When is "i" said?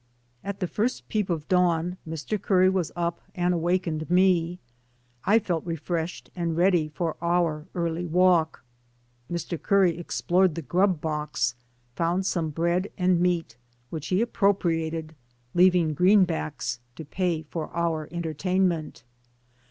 5.25-5.37